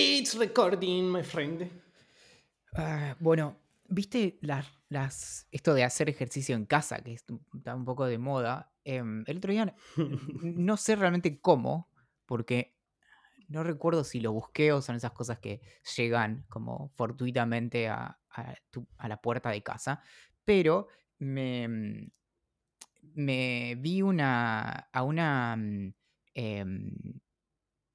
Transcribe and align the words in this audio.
It's 0.00 0.36
recording, 0.36 1.10
my 1.10 1.24
friend. 1.24 1.68
Ah, 2.76 3.16
bueno, 3.18 3.56
¿viste 3.88 4.38
las, 4.42 4.64
las, 4.88 5.48
esto 5.50 5.74
de 5.74 5.82
hacer 5.82 6.08
ejercicio 6.08 6.54
en 6.54 6.66
casa, 6.66 7.02
que 7.02 7.14
está 7.14 7.74
un 7.74 7.84
poco 7.84 8.06
de 8.06 8.16
moda? 8.16 8.72
Em, 8.84 9.24
el 9.26 9.38
otro 9.38 9.50
día 9.50 9.74
no 10.44 10.76
sé 10.76 10.94
realmente 10.94 11.40
cómo, 11.40 11.90
porque 12.26 12.76
no 13.48 13.64
recuerdo 13.64 14.04
si 14.04 14.20
lo 14.20 14.30
busqué 14.30 14.72
o 14.72 14.82
son 14.82 14.94
esas 14.94 15.10
cosas 15.10 15.40
que 15.40 15.62
llegan 15.96 16.44
como 16.48 16.92
fortuitamente 16.94 17.88
a, 17.88 18.20
a 18.30 19.08
la 19.08 19.20
puerta 19.20 19.50
de 19.50 19.64
casa, 19.64 20.00
pero 20.44 20.86
me, 21.18 22.08
me 23.14 23.74
vi 23.74 24.02
una, 24.02 24.70
a 24.92 25.02
una, 25.02 25.58
em, 26.34 26.92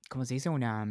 ¿cómo 0.10 0.26
se 0.26 0.34
dice? 0.34 0.50
Una, 0.50 0.86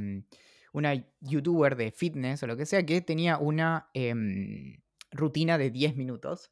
una 0.73 0.95
youtuber 1.21 1.77
de 1.77 1.91
fitness 1.91 2.43
o 2.43 2.47
lo 2.47 2.57
que 2.57 2.67
sea 2.67 2.85
que 2.85 3.01
tenía 3.01 3.39
una 3.39 3.89
em, 3.95 4.81
rutina 5.11 5.59
de 5.59 5.71
10 5.71 5.97
minutos 5.97 6.51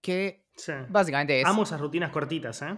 que 0.00 0.46
básicamente 0.88 1.40
es... 1.40 1.46
Amo 1.46 1.62
esas 1.62 1.80
rutinas 1.80 2.10
cortitas, 2.10 2.62
¿eh? 2.62 2.76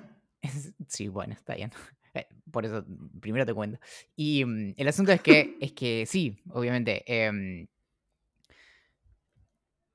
sí, 0.89 1.09
bueno, 1.09 1.35
está 1.35 1.55
bien. 1.55 1.71
Eh, 2.13 2.27
por 2.51 2.67
eso, 2.67 2.85
primero 3.21 3.47
te 3.47 3.55
cuento. 3.55 3.79
Y 4.17 4.43
el 4.77 4.89
asunto 4.89 5.13
es 5.13 5.21
que, 5.21 5.57
es 5.61 5.71
que 5.71 6.07
sí, 6.07 6.43
obviamente, 6.49 7.05
em, 7.07 7.69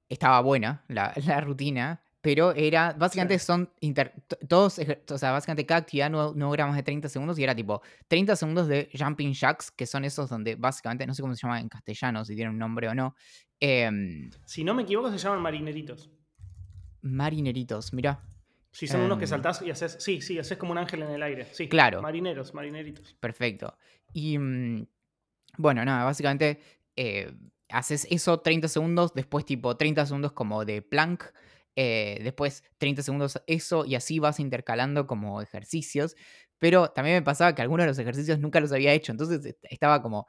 estaba 0.07 0.39
buena 0.39 0.85
la, 0.87 1.13
la, 1.27 1.41
rutina, 1.41 2.04
pero 2.25 2.55
era, 2.55 2.91
básicamente 2.93 3.37
son, 3.37 3.69
todos, 4.47 4.79
o 5.11 5.17
sea, 5.19 5.31
básicamente 5.31 5.63
cada 5.63 5.81
actividad 5.81 6.09
no, 6.09 6.33
no 6.33 6.49
más 6.49 6.75
de 6.75 6.81
30 6.81 7.07
segundos 7.07 7.37
y 7.37 7.43
era 7.43 7.53
tipo 7.53 7.83
30 8.07 8.35
segundos 8.35 8.67
de 8.67 8.89
jumping 8.97 9.31
jacks, 9.31 9.69
que 9.69 9.85
son 9.85 10.05
esos 10.05 10.27
donde 10.27 10.55
básicamente, 10.55 11.05
no 11.05 11.13
sé 11.13 11.21
cómo 11.21 11.35
se 11.35 11.43
llama 11.43 11.59
en 11.59 11.69
castellano, 11.69 12.25
si 12.25 12.33
tienen 12.33 12.53
un 12.53 12.57
nombre 12.57 12.89
o 12.89 12.95
no. 12.95 13.15
Em, 13.59 14.31
si 14.43 14.63
no 14.63 14.73
me 14.73 14.81
equivoco, 14.81 15.11
se 15.11 15.19
llaman 15.19 15.39
marineritos. 15.39 16.09
Marineritos, 17.03 17.93
mira. 17.93 18.19
Si 18.71 18.87
son 18.87 19.01
unos 19.01 19.19
que 19.19 19.25
em, 19.25 19.29
saltás 19.29 19.61
y 19.61 19.69
haces, 19.69 19.97
sí, 19.99 20.19
sí, 20.19 20.39
haces 20.39 20.57
como 20.57 20.71
un 20.71 20.79
ángel 20.79 21.03
en 21.03 21.11
el 21.11 21.21
aire. 21.21 21.45
Sí, 21.51 21.69
claro. 21.69 22.01
Marineros, 22.01 22.55
marineritos. 22.55 23.13
Perfecto. 23.19 23.77
Y 24.13 24.39
mm, 24.39 24.87
bueno, 25.59 25.85
nada, 25.85 26.05
básicamente 26.05 26.59
eh, 26.95 27.31
haces 27.69 28.07
eso 28.09 28.39
30 28.39 28.67
segundos, 28.67 29.13
después 29.13 29.45
tipo 29.45 29.77
30 29.77 30.07
segundos 30.07 30.31
como 30.31 30.65
de 30.65 30.81
plank, 30.81 31.25
eh, 31.75 32.19
después 32.23 32.63
30 32.77 33.03
segundos 33.03 33.41
eso 33.47 33.85
y 33.85 33.95
así 33.95 34.19
vas 34.19 34.39
intercalando 34.39 35.07
como 35.07 35.41
ejercicios. 35.41 36.15
Pero 36.57 36.89
también 36.89 37.17
me 37.17 37.21
pasaba 37.21 37.53
que 37.53 37.61
algunos 37.61 37.83
de 37.83 37.87
los 37.89 37.99
ejercicios 37.99 38.39
nunca 38.39 38.59
los 38.59 38.71
había 38.71 38.93
hecho, 38.93 39.11
entonces 39.11 39.57
estaba 39.63 40.01
como, 40.01 40.25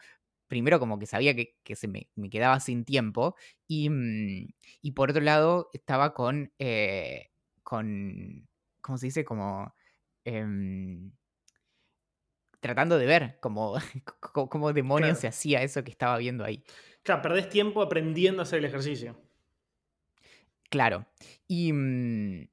primero 0.48 0.80
como 0.80 0.98
que 0.98 1.06
sabía 1.06 1.34
que, 1.36 1.77
se 1.77 1.88
me, 1.88 2.08
quedaba 2.30 2.61
sin 2.61 2.84
tiempo 2.84 3.36
y, 3.69 3.88
mm, 3.91 4.48
y, 4.83 4.92
por 4.92 5.11
otro 5.11 5.22
lado 5.22 5.70
estaba 5.72 6.14
con, 6.14 6.53
eh, 6.58 7.30
con 7.62 8.48
¿cómo 8.81 8.98
se 8.98 9.06
dice? 9.06 9.25
Como... 9.25 9.75
Em, 10.25 11.12
tratando 12.60 12.98
de 12.98 13.06
ver 13.06 13.38
cómo, 13.41 13.75
cómo, 14.50 14.72
demonios 14.72 15.19
se 15.19 15.28
hacía 15.28 15.62
eso 15.62 15.84
que 15.84 15.91
estaba 15.91 16.19
viendo 16.19 16.44
ahí. 16.44 16.64
Claro, 17.03 17.22
perdés 17.22 17.48
tiempo 17.48 17.83
aprendiendo 17.83 18.42
a 18.42 18.44
hacer 18.44 18.58
el 18.58 18.64
ejercicio. 18.64 19.25
Claro. 20.70 21.06
Y. 21.47 21.72
Mm, 21.72 22.48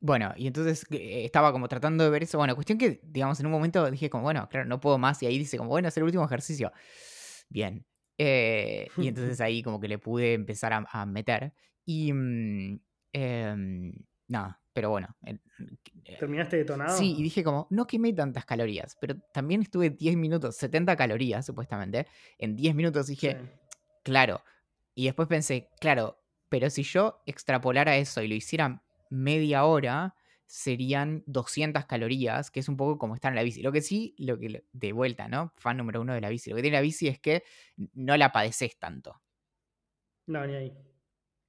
bueno, 0.00 0.34
y 0.36 0.46
entonces 0.46 0.84
eh, 0.90 1.24
estaba 1.24 1.50
como 1.50 1.66
tratando 1.66 2.04
de 2.04 2.10
ver 2.10 2.24
eso. 2.24 2.36
Bueno, 2.36 2.54
cuestión 2.54 2.76
que, 2.76 3.00
digamos, 3.04 3.40
en 3.40 3.46
un 3.46 3.52
momento 3.52 3.90
dije 3.90 4.10
como, 4.10 4.24
bueno, 4.24 4.46
claro, 4.50 4.66
no 4.66 4.80
puedo 4.80 4.98
más. 4.98 5.22
Y 5.22 5.26
ahí 5.26 5.38
dice 5.38 5.56
como, 5.56 5.70
bueno, 5.70 5.88
hacer 5.88 6.02
el 6.02 6.06
último 6.06 6.24
ejercicio. 6.24 6.72
Bien. 7.48 7.86
Eh, 8.18 8.88
y 8.98 9.08
entonces 9.08 9.40
ahí 9.40 9.62
como 9.62 9.80
que 9.80 9.88
le 9.88 9.98
pude 9.98 10.34
empezar 10.34 10.72
a, 10.72 11.06
meter. 11.06 11.54
Y... 11.86 12.12
Mm, 12.12 12.80
em, 13.12 13.92
nada, 14.28 14.60
pero 14.72 14.90
bueno. 14.90 15.16
Eh, 15.24 15.38
¿Terminaste 16.18 16.58
detonado? 16.58 16.98
Sí, 16.98 17.14
y 17.16 17.22
dije 17.22 17.42
como, 17.42 17.66
no 17.70 17.86
quemé 17.86 18.12
tantas 18.12 18.44
calorías, 18.44 18.96
pero 19.00 19.16
también 19.32 19.62
estuve 19.62 19.90
10 19.90 20.16
minutos, 20.16 20.56
70 20.56 20.96
calorías 20.96 21.46
supuestamente, 21.46 22.06
en 22.38 22.56
10 22.56 22.74
minutos 22.74 23.06
dije, 23.06 23.38
claro. 24.02 24.42
Y 24.94 25.06
después 25.06 25.28
pensé, 25.28 25.70
claro, 25.80 26.23
pero 26.48 26.70
si 26.70 26.82
yo 26.82 27.22
extrapolara 27.26 27.96
eso 27.96 28.22
y 28.22 28.28
lo 28.28 28.34
hiciera 28.34 28.82
media 29.10 29.64
hora, 29.64 30.14
serían 30.46 31.22
200 31.26 31.84
calorías, 31.86 32.50
que 32.50 32.60
es 32.60 32.68
un 32.68 32.76
poco 32.76 32.98
como 32.98 33.14
estar 33.14 33.32
en 33.32 33.36
la 33.36 33.42
bici. 33.42 33.62
Lo 33.62 33.72
que 33.72 33.80
sí, 33.80 34.14
lo 34.18 34.38
que 34.38 34.64
de 34.72 34.92
vuelta, 34.92 35.28
¿no? 35.28 35.52
Fan 35.56 35.76
número 35.76 36.00
uno 36.00 36.14
de 36.14 36.20
la 36.20 36.28
bici. 36.28 36.50
Lo 36.50 36.56
que 36.56 36.62
tiene 36.62 36.76
la 36.76 36.82
bici 36.82 37.08
es 37.08 37.18
que 37.18 37.42
no 37.94 38.16
la 38.16 38.32
padeces 38.32 38.78
tanto. 38.78 39.20
No, 40.26 40.46
ni 40.46 40.54
ahí. 40.54 40.72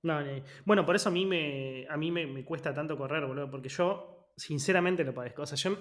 No, 0.03 0.21
ni 0.21 0.29
ahí. 0.29 0.43
Bueno, 0.65 0.85
por 0.85 0.95
eso 0.95 1.09
a 1.09 1.11
mí 1.11 1.25
me, 1.25 1.85
a 1.89 1.97
mí 1.97 2.11
me, 2.11 2.43
cuesta 2.45 2.73
tanto 2.73 2.97
correr, 2.97 3.25
boludo, 3.25 3.49
porque 3.49 3.69
yo 3.69 4.31
sinceramente 4.37 5.03
lo 5.03 5.13
padezco. 5.13 5.43
O 5.43 5.45
sea, 5.45 5.57
yo 5.57 5.77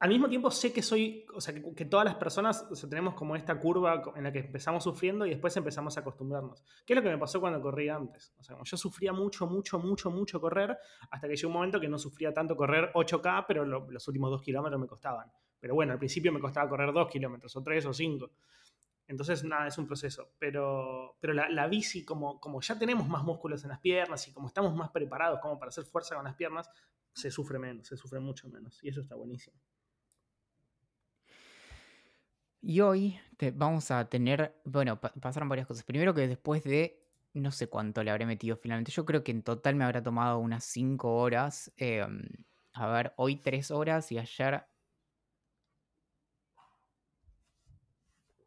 al 0.00 0.08
mismo 0.10 0.28
tiempo 0.28 0.50
sé 0.50 0.72
que 0.72 0.80
soy, 0.80 1.26
o 1.34 1.40
sea, 1.40 1.52
que, 1.52 1.84
todas 1.84 2.04
las 2.04 2.14
personas 2.14 2.68
tenemos 2.88 3.14
como 3.14 3.34
esta 3.34 3.58
curva 3.58 4.02
en 4.14 4.22
la 4.22 4.32
que 4.32 4.38
empezamos 4.40 4.84
sufriendo 4.84 5.26
y 5.26 5.30
después 5.30 5.56
empezamos 5.56 5.96
a 5.96 6.00
acostumbrarnos. 6.00 6.62
¿Qué 6.86 6.92
es 6.92 6.96
lo 6.96 7.02
que 7.02 7.08
me 7.08 7.18
pasó 7.18 7.40
cuando 7.40 7.60
corría 7.60 7.96
antes? 7.96 8.32
O 8.38 8.42
sea, 8.44 8.56
yo 8.62 8.76
sufría 8.76 9.12
mucho, 9.12 9.48
mucho, 9.48 9.80
mucho, 9.80 10.10
mucho 10.10 10.40
correr, 10.40 10.78
hasta 11.10 11.26
que 11.26 11.34
llegó 11.34 11.48
un 11.48 11.54
momento 11.54 11.80
que 11.80 11.88
no 11.88 11.98
sufría 11.98 12.32
tanto 12.32 12.56
correr 12.56 12.92
8K, 12.94 13.44
pero 13.48 13.64
los 13.64 14.06
últimos 14.06 14.30
2 14.30 14.42
kilómetros 14.42 14.80
me 14.80 14.86
costaban. 14.86 15.32
Pero 15.58 15.74
bueno, 15.74 15.92
al 15.94 15.98
principio 15.98 16.32
me 16.32 16.38
costaba 16.38 16.68
correr 16.68 16.92
2 16.92 17.08
kilómetros, 17.08 17.56
o 17.56 17.62
3 17.62 17.86
o 17.86 17.92
5. 17.92 18.30
Entonces, 19.08 19.42
nada, 19.42 19.66
es 19.66 19.78
un 19.78 19.86
proceso. 19.88 20.30
Pero, 20.38 21.16
pero 21.18 21.32
la, 21.32 21.48
la, 21.48 21.66
bici, 21.66 22.04
como, 22.04 22.38
como 22.38 22.60
ya 22.60 22.78
tenemos 22.78 23.08
más 23.08 23.24
músculos 23.24 23.64
en 23.64 23.70
las 23.70 23.80
piernas 23.80 24.28
y 24.28 24.32
como 24.32 24.46
estamos 24.46 24.76
más 24.76 24.90
preparados 24.90 25.40
como 25.40 25.58
para 25.58 25.70
hacer 25.70 25.84
fuerza 25.86 26.14
con 26.14 26.24
las 26.24 26.36
piernas, 26.36 26.70
se 27.12 27.32
sufre 27.32 27.58
menos, 27.58 27.88
se 27.88 27.96
sufre 27.96 28.20
mucho 28.20 28.48
menos. 28.48 28.78
Y 28.84 28.90
eso 28.90 29.00
está 29.00 29.16
buenísimo. 29.16 29.56
Y 32.60 32.80
hoy 32.80 33.18
te, 33.36 33.50
vamos 33.50 33.90
a 33.90 34.08
tener, 34.08 34.60
bueno, 34.64 35.00
pasaron 35.00 35.48
varias 35.48 35.66
cosas. 35.66 35.84
Primero 35.84 36.14
que 36.14 36.26
después 36.26 36.64
de, 36.64 37.00
no 37.34 37.52
sé 37.52 37.68
cuánto 37.68 38.02
le 38.02 38.10
habré 38.10 38.26
metido 38.26 38.56
finalmente, 38.56 38.90
yo 38.92 39.04
creo 39.04 39.22
que 39.22 39.30
en 39.30 39.42
total 39.42 39.76
me 39.76 39.84
habrá 39.84 40.02
tomado 40.02 40.38
unas 40.38 40.64
5 40.64 41.16
horas. 41.16 41.72
Em, 41.76 42.22
a 42.72 42.86
ver, 42.88 43.12
hoy 43.16 43.36
3 43.36 43.70
horas 43.70 44.10
y 44.12 44.18
ayer 44.18 44.66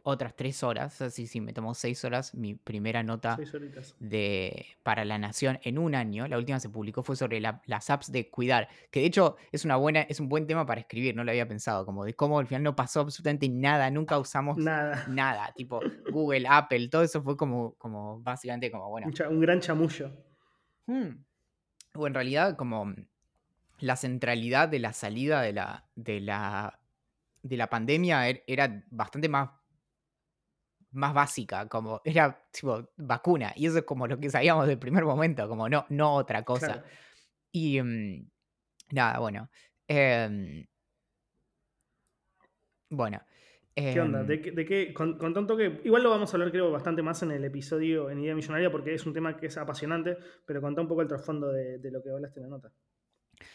otras 0.03 0.35
tres 0.35 0.63
horas, 0.63 1.01
así 1.01 1.27
sí, 1.27 1.41
me 1.41 1.53
tomó 1.53 1.73
seis 1.73 2.03
horas 2.03 2.33
mi 2.33 2.55
primera 2.55 3.03
nota 3.03 3.37
de, 3.99 4.65
para 4.83 5.05
La 5.05 5.17
Nación 5.17 5.59
en 5.63 5.77
un 5.77 5.95
año. 5.95 6.27
La 6.27 6.37
última 6.37 6.59
se 6.59 6.69
publicó 6.69 7.03
fue 7.03 7.15
sobre 7.15 7.39
las 7.39 7.89
apps 7.89 8.11
de 8.11 8.29
cuidar, 8.29 8.67
que 8.89 9.01
de 9.01 9.05
hecho 9.05 9.37
es, 9.51 9.65
una 9.65 9.75
buena, 9.75 10.01
es 10.01 10.19
un 10.19 10.29
buen 10.29 10.47
tema 10.47 10.65
para 10.65 10.81
escribir, 10.81 11.15
no 11.15 11.23
lo 11.23 11.31
había 11.31 11.47
pensado, 11.47 11.85
como 11.85 12.05
de 12.05 12.13
cómo 12.13 12.39
al 12.39 12.47
final 12.47 12.63
no 12.63 12.75
pasó 12.75 13.01
absolutamente 13.01 13.47
nada, 13.49 13.89
nunca 13.89 14.17
usamos 14.17 14.57
nada, 14.57 15.05
nada 15.07 15.53
tipo 15.55 15.79
Google, 16.11 16.45
Apple, 16.47 16.87
todo 16.89 17.03
eso 17.03 17.21
fue 17.21 17.37
como, 17.37 17.75
como 17.75 18.19
básicamente 18.21 18.71
como, 18.71 18.89
bueno. 18.89 19.07
Un, 19.29 19.41
gran 19.41 19.59
chamullo. 19.59 20.11
Hmm. 20.85 21.23
O 21.93 22.07
en 22.07 22.13
realidad 22.13 22.55
como 22.55 22.93
la 23.79 23.95
centralidad 23.95 24.69
de 24.69 24.79
la 24.79 24.93
salida 24.93 25.41
de 25.41 25.53
la, 25.53 25.85
de 25.95 26.19
la, 26.19 26.79
de 27.41 27.57
la 27.57 27.67
pandemia 27.69 28.29
er, 28.29 28.43
era 28.47 28.83
bastante 28.89 29.27
más 29.27 29.49
más 30.91 31.13
básica, 31.13 31.67
como 31.67 32.01
era 32.03 32.45
tipo 32.51 32.89
vacuna, 32.97 33.53
y 33.55 33.65
eso 33.65 33.79
es 33.79 33.83
como 33.83 34.07
lo 34.07 34.19
que 34.19 34.29
sabíamos 34.29 34.67
del 34.67 34.77
primer 34.77 35.05
momento, 35.05 35.47
como 35.47 35.69
no, 35.69 35.85
no 35.89 36.15
otra 36.15 36.43
cosa. 36.43 36.83
Y 37.51 37.81
mm, 37.81 38.29
nada, 38.91 39.19
bueno. 39.19 39.49
Em, 39.87 40.65
bueno. 42.89 43.21
¿Qué 43.73 43.99
onda? 44.01 44.21
Em 44.21 44.27
¿De, 44.27 44.65
qué? 44.65 44.93
Con, 44.93 45.17
tanto 45.17 45.55
que. 45.55 45.81
Igual 45.85 46.03
lo 46.03 46.09
vamos 46.09 46.33
a 46.33 46.37
hablar, 46.37 46.51
creo, 46.51 46.71
bastante 46.71 47.01
más 47.01 47.23
en 47.23 47.31
el 47.31 47.43
episodio 47.45 48.09
en 48.09 48.19
Idea 48.19 48.35
Millonaria, 48.35 48.69
porque 48.69 48.93
es 48.93 49.05
un 49.05 49.13
tema 49.13 49.37
que 49.37 49.47
es 49.47 49.57
apasionante, 49.57 50.17
pero 50.45 50.61
contá 50.61 50.81
un 50.81 50.87
poco 50.87 51.01
el 51.01 51.07
trasfondo 51.07 51.51
de, 51.51 51.79
lo 51.91 52.03
que 52.03 52.09
hablaste 52.09 52.39
en 52.39 52.43
la 52.43 52.49
nota. 52.49 52.71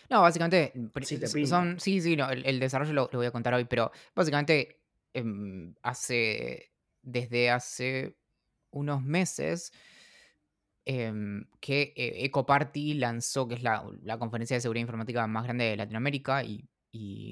No, 0.08 0.22
básicamente. 0.22 0.72
Sí, 1.02 1.46
son, 1.46 1.78
sí, 1.78 2.00
sí, 2.00 2.16
no, 2.16 2.30
el, 2.30 2.58
desarrollo 2.58 2.92
lo, 2.92 3.08
voy 3.12 3.26
a 3.26 3.30
contar 3.30 3.52
hoy, 3.54 3.66
pero 3.66 3.92
básicamente 4.14 4.80
em, 5.12 5.74
hace 5.82 6.70
desde 7.06 7.50
hace 7.50 8.16
unos 8.70 9.02
meses 9.02 9.72
em, 10.84 11.46
que 11.60 11.94
eh, 11.96 12.24
Ecoparty 12.26 12.94
lanzó, 12.94 13.48
que 13.48 13.54
es 13.54 13.62
la, 13.62 13.82
conferencia 14.18 14.56
de 14.56 14.60
seguridad 14.60 14.82
informática 14.82 15.26
más 15.26 15.44
grande 15.44 15.64
de 15.64 15.76
Latinoamérica 15.76 16.44
y, 16.44 16.68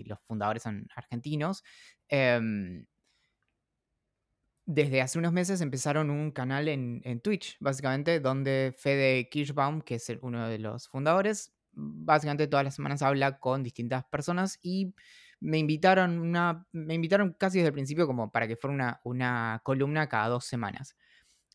los 0.06 0.18
fundadores 0.26 0.62
son 0.62 0.86
argentinos. 0.94 1.64
Em, 2.08 2.84
desde 4.66 5.00
hace 5.00 5.18
unos 5.18 5.32
meses 5.32 5.62
empezaron 5.62 6.10
un 6.10 6.30
canal 6.32 6.68
en, 6.68 7.20
Twitch, 7.22 7.56
básicamente, 7.60 8.20
donde 8.20 8.74
Fede 8.76 9.28
Kirschbaum, 9.30 9.80
que 9.80 9.94
es 9.94 10.12
uno 10.20 10.48
de 10.48 10.58
los 10.58 10.88
fundadores, 10.88 11.54
básicamente 11.72 12.46
todas 12.46 12.64
las 12.64 12.74
semanas 12.74 13.00
habla 13.00 13.38
con 13.38 13.62
distintas 13.62 14.04
personas 14.04 14.58
y 14.62 14.94
me 15.44 15.58
invitaron, 15.58 16.18
una, 16.18 16.66
me 16.72 16.94
invitaron 16.94 17.34
casi 17.38 17.58
desde 17.58 17.68
el 17.68 17.74
principio 17.74 18.06
como 18.06 18.32
para 18.32 18.48
que 18.48 18.56
fuera 18.56 18.74
una, 18.74 19.00
una 19.04 19.60
columna 19.62 20.08
cada 20.08 20.28
dos 20.28 20.46
semanas. 20.46 20.96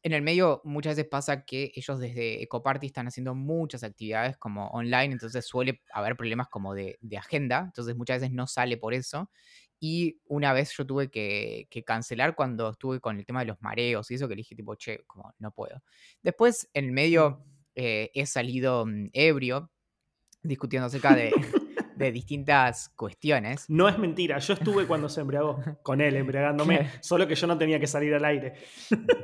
En 0.04 0.14
el 0.14 0.22
medio 0.22 0.62
muchas 0.64 0.96
veces 0.96 1.10
pasa 1.10 1.44
que 1.44 1.72
ellos 1.76 2.00
desde 2.00 2.44
Ecoparty 2.44 2.86
están 2.86 3.08
haciendo 3.08 3.34
muchas 3.34 3.84
actividades 3.84 4.38
como 4.38 4.68
online, 4.68 5.14
entonces 5.14 5.44
suele 5.46 5.82
haber 5.92 6.16
problemas 6.16 6.48
como 6.50 6.76
de, 6.76 7.00
de 7.02 7.18
agenda, 7.18 7.64
entonces 7.66 7.96
muchas 7.96 8.22
veces 8.22 8.32
no 8.32 8.46
sale 8.46 8.78
por 8.78 8.94
eso. 8.94 9.32
Y 9.80 10.20
una 10.26 10.54
vez 10.54 10.72
yo 10.78 10.86
tuve 10.86 11.10
que, 11.10 11.68
que, 11.72 11.84
cancelar 11.84 12.36
cuando 12.36 12.70
estuve 12.70 13.00
con 13.00 13.18
el 13.18 13.26
tema 13.26 13.40
de 13.40 13.48
los 13.48 13.62
mareos 13.62 14.12
y 14.12 14.16
eso, 14.16 14.28
que 14.28 14.36
le 14.36 14.42
dije 14.42 14.56
tipo, 14.56 14.76
che, 14.76 15.04
como 15.08 15.34
no 15.40 15.52
puedo. 15.52 15.82
Después, 16.22 16.70
en 16.74 16.86
el 16.86 16.92
medio, 16.92 17.44
eh, 17.76 18.12
he 18.14 18.26
salido 18.28 18.86
mm, 18.86 19.10
ebrio, 19.14 19.72
discutiendo 20.44 20.88
acerca 20.88 21.16
de, 21.16 21.32
de, 22.00 22.12
distintas 22.12 22.90
cuestiones. 22.90 23.70
No 23.70 23.88
es 23.88 23.98
mentira, 23.98 24.40
yo 24.40 24.54
estuve 24.54 24.88
cuando 24.88 25.10
se 25.10 25.22
embriagó, 25.22 25.60
con 25.84 26.02
él 26.02 26.16
embriagándome, 26.16 26.90
solo 27.02 27.28
que 27.28 27.36
yo 27.36 27.48
no 27.48 27.58
tenía 27.58 27.80
que 27.80 27.88
salir 27.88 28.14
al 28.14 28.26
aire. 28.26 28.54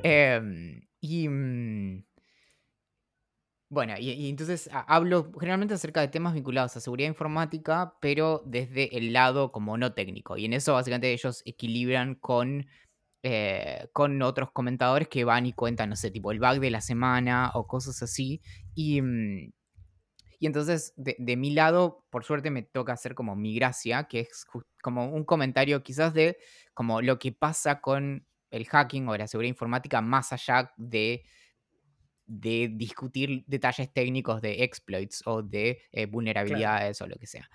eh, 0.04 0.42
y... 1.00 1.28
Mm, 1.28 2.04
bueno, 3.68 3.96
y, 3.98 4.12
y, 4.12 4.30
entonces 4.30 4.70
hablo 4.72 5.32
generalmente 5.40 5.74
acerca 5.74 6.00
de 6.00 6.08
temas 6.08 6.34
vinculados 6.34 6.78
a 6.78 6.80
seguridad 6.80 7.10
informática, 7.10 7.96
pero 8.00 8.44
desde 8.46 8.96
el 8.96 9.12
lado 9.12 9.52
como 9.52 9.76
no 9.78 9.94
técnico. 9.94 10.38
Y 10.38 10.46
en 10.46 10.54
eso 10.54 10.74
básicamente 10.74 11.12
ellos 11.12 11.42
equilibran 11.46 12.16
con, 12.16 12.68
eh, 13.24 13.90
con 13.92 14.22
otros 14.22 14.52
comentadores 14.52 15.08
que 15.08 15.24
van 15.24 15.48
y 15.48 15.54
cuentan, 15.54 15.90
no 15.90 15.96
sé, 15.96 16.12
tipo 16.12 16.32
el 16.32 16.40
bug 16.40 16.60
de 16.60 16.70
la 16.70 16.80
semana 16.80 17.52
o 17.56 17.66
cosas 17.66 18.04
así. 18.04 18.40
Y, 18.76 19.02
mm, 19.02 19.52
y 20.40 20.48
entonces 20.48 20.94
de, 20.96 21.16
de 21.20 21.38
mi 21.38 21.52
lado, 21.52 22.06
por 22.10 22.24
suerte 22.24 22.52
me 22.52 22.64
toca 22.64 22.94
hacer 22.94 23.16
como 23.16 23.36
mi 23.36 23.56
gracia, 23.56 24.06
que 24.06 24.22
es 24.22 24.46
como 24.82 25.10
un 25.10 25.24
comentario 25.24 25.84
quizás 25.84 26.14
de 26.14 26.38
como 26.74 27.02
lo 27.02 27.20
que 27.20 27.32
pasa 27.32 27.82
con 27.82 28.28
el 28.52 28.66
hacking 28.66 29.08
o 29.08 29.18
la 29.18 29.28
seguridad 29.28 29.50
informática 29.50 30.02
más 30.02 30.34
allá 30.34 30.74
de 30.78 31.26
de 32.28 32.70
discutir 32.74 33.44
detalles 33.48 33.94
técnicos 33.94 34.42
de 34.42 34.64
exploits 34.64 35.22
o 35.26 35.44
de 35.44 35.82
eh, 35.92 36.06
vulnerabilidades 36.08 36.98
claro. 36.98 37.12
o 37.12 37.14
lo 37.14 37.20
que 37.20 37.28
sea. 37.28 37.50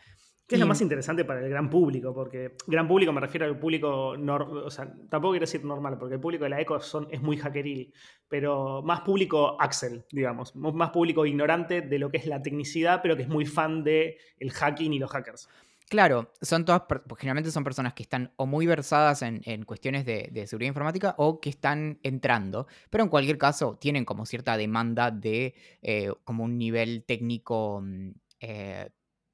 ¿Qué 0.51 0.57
es 0.57 0.61
lo 0.61 0.67
más 0.67 0.81
interesante 0.81 1.25
para 1.25 1.45
el 1.45 1.49
gran 1.49 1.71
público? 1.71 2.13
Porque 2.13 2.57
gran 2.67 2.89
público 2.89 3.13
me 3.13 3.21
refiero 3.21 3.47
al 3.47 3.57
público, 3.57 4.17
o 4.19 4.71
sea, 4.71 4.93
tampoco 5.09 5.35
quiero 5.35 5.47
decir 5.47 5.65
normal, 5.65 5.97
porque 5.97 6.17
el 6.17 6.21
público 6.21 6.43
de 6.43 6.51
la 6.51 6.61
ECO 6.61 6.81
son, 6.81 7.07
es 7.13 7.23
muy 7.23 7.37
hackeril, 7.37 7.95
pero 8.29 8.83
más 8.83 9.03
público 9.03 9.57
Axel, 9.61 10.05
digamos, 10.11 10.57
más 10.57 10.91
público 10.91 11.25
ignorante 11.25 11.83
de 11.83 11.99
lo 12.01 12.11
que 12.11 12.17
es 12.17 12.27
la 12.27 12.43
tecnicidad, 12.43 13.01
pero 13.01 13.17
que 13.17 13.23
es 13.23 13.29
muy 13.29 13.47
fan 13.47 13.85
del 13.85 14.17
el 14.41 14.51
hacking 14.51 14.93
y 14.93 14.99
los 14.99 15.09
hackers. 15.13 15.49
Claro, 15.89 16.33
son 16.43 16.65
todas, 16.65 16.83
pues, 16.89 17.01
generalmente 17.21 17.53
son 17.53 17.63
personas 17.63 17.95
que 17.95 18.03
están 18.03 18.33
o 18.35 18.45
muy 18.45 18.67
versadas 18.67 19.23
en, 19.23 19.43
en 19.45 19.65
cuestiones 19.65 20.05
de, 20.05 20.31
de, 20.33 20.49
seguridad 20.49 20.71
informática 20.71 21.15
o 21.17 21.41
que 21.41 21.51
están 21.51 22.01
entrando, 22.03 22.67
pero 22.91 23.05
en 23.05 23.11
cualquier 23.11 23.39
caso 23.39 23.77
tienen 23.81 24.05
como 24.05 24.27
cierta 24.27 24.57
demanda 24.57 25.13
de 25.13 25.55
eh, 25.83 26.11
como 26.25 26.43
un 26.43 26.59
nivel 26.59 27.05
técnico 27.05 27.83
mm, 27.85 28.11
eh, 28.41 28.91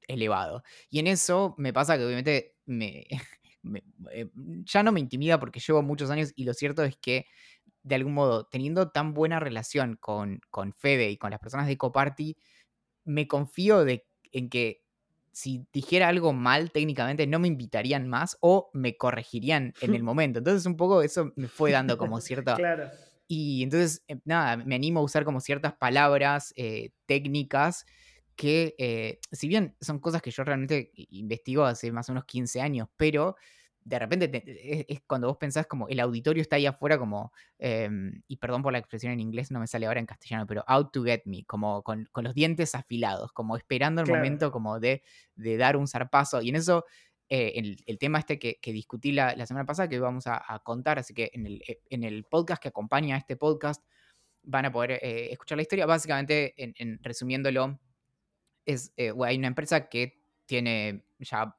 elevado. 0.07 0.63
Y 0.89 0.99
en 0.99 1.07
eso 1.07 1.55
me 1.57 1.73
pasa 1.73 1.97
que 1.97 2.05
obviamente 2.05 2.55
me, 2.65 3.07
me, 3.61 3.83
eh, 4.11 4.29
ya 4.63 4.83
no 4.83 4.91
me 4.91 4.99
intimida 4.99 5.39
porque 5.39 5.59
llevo 5.59 5.81
muchos 5.81 6.09
años 6.09 6.31
y 6.35 6.43
lo 6.45 6.53
cierto 6.53 6.83
es 6.83 6.97
que 6.97 7.25
de 7.83 7.95
algún 7.95 8.13
modo, 8.13 8.45
teniendo 8.45 8.89
tan 8.89 9.13
buena 9.13 9.39
relación 9.39 9.95
con, 9.95 10.41
con 10.49 10.73
Fede 10.73 11.09
y 11.09 11.17
con 11.17 11.31
las 11.31 11.39
personas 11.39 11.67
de 11.67 11.73
Ecoparty, 11.73 12.37
me 13.05 13.27
confío 13.27 13.85
de, 13.85 14.05
en 14.31 14.49
que 14.49 14.83
si 15.31 15.65
dijera 15.71 16.09
algo 16.09 16.33
mal 16.33 16.71
técnicamente, 16.71 17.27
no 17.27 17.39
me 17.39 17.47
invitarían 17.47 18.07
más 18.07 18.37
o 18.41 18.69
me 18.73 18.97
corregirían 18.97 19.73
en 19.81 19.95
el 19.95 20.03
momento. 20.03 20.39
Entonces, 20.39 20.65
un 20.65 20.75
poco 20.75 21.01
eso 21.01 21.31
me 21.35 21.47
fue 21.47 21.71
dando 21.71 21.97
como 21.97 22.19
cierta. 22.19 22.55
claro. 22.55 22.89
Y 23.27 23.63
entonces, 23.63 24.03
eh, 24.07 24.19
nada, 24.25 24.57
me 24.57 24.75
animo 24.75 24.99
a 25.01 25.03
usar 25.03 25.25
como 25.25 25.41
ciertas 25.41 25.73
palabras 25.73 26.53
eh, 26.55 26.91
técnicas 27.05 27.85
que, 28.37 28.75
eh, 28.77 29.19
si 29.31 29.47
bien 29.49 29.75
son 29.81 29.99
cosas 29.99 30.21
que 30.21 30.31
yo 30.31 30.43
realmente 30.43 30.91
investigo 30.95 31.65
hace 31.65 31.91
más 31.91 32.07
o 32.07 32.13
menos 32.13 32.25
15 32.25 32.61
años, 32.61 32.87
pero 32.95 33.35
de 33.83 33.99
repente 33.99 34.27
te, 34.27 34.79
es, 34.79 34.85
es, 34.87 35.01
cuando 35.07 35.27
vos 35.27 35.37
pensás 35.37 35.65
como 35.65 35.87
el 35.87 35.99
auditorio 35.99 36.41
está 36.41 36.57
ahí 36.57 36.65
afuera 36.65 36.97
como, 36.99 37.31
eh, 37.57 37.89
y 38.27 38.37
perdón 38.37 38.61
por 38.61 38.73
la 38.73 38.79
expresión 38.79 39.11
en 39.11 39.19
inglés, 39.19 39.49
no 39.49 39.59
me 39.59 39.67
sale 39.67 39.87
ahora 39.87 39.99
en 39.99 40.05
castellano, 40.05 40.45
pero 40.45 40.63
out 40.67 40.91
to 40.91 41.03
get 41.03 41.21
me, 41.25 41.45
como 41.45 41.81
con, 41.83 42.07
con 42.11 42.25
los 42.25 42.35
dientes 42.35 42.75
afilados, 42.75 43.31
como 43.31 43.57
esperando 43.57 44.01
el 44.01 44.07
claro. 44.07 44.19
momento 44.21 44.51
como 44.51 44.79
de, 44.79 45.03
de, 45.35 45.57
dar 45.57 45.77
un 45.77 45.87
zarpazo. 45.87 46.41
Y 46.41 46.49
en 46.49 46.57
eso, 46.57 46.85
eh, 47.29 47.53
el, 47.55 47.77
el, 47.87 47.97
tema 47.97 48.19
este 48.19 48.37
que, 48.37 48.59
que 48.61 48.71
discutí 48.71 49.13
la, 49.13 49.35
la, 49.35 49.47
semana 49.47 49.65
pasada, 49.65 49.89
que 49.89 49.99
vamos 49.99 50.27
a, 50.27 50.43
a, 50.47 50.59
contar, 50.59 50.99
así 50.99 51.13
que 51.13 51.31
en 51.33 51.47
el, 51.47 51.63
eh, 51.67 51.79
en 51.89 52.03
el 52.03 52.25
podcast 52.25 52.61
que 52.61 52.69
acompaña 52.69 53.15
a 53.15 53.19
este 53.19 53.35
podcast 53.35 53.83
van 54.43 54.65
a 54.65 54.71
poder 54.71 54.99
eh, 55.01 55.31
escuchar 55.31 55.57
la 55.57 55.61
historia. 55.61 55.85
Básicamente, 55.85 56.53
en, 56.61 56.73
en 56.77 56.99
resumiéndolo, 57.01 57.79
es, 58.67 58.93
hay 58.97 59.37
una 59.37 59.47
empresa 59.47 59.89
que 59.89 60.21
tiene 60.45 61.03
ya 61.19 61.55